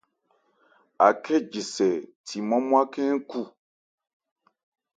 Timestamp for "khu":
3.29-3.41